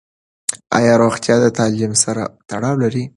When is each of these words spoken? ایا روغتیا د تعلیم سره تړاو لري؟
ایا 0.77 0.93
روغتیا 1.03 1.35
د 1.43 1.45
تعلیم 1.57 1.93
سره 2.03 2.23
تړاو 2.49 2.75
لري؟ 2.83 3.03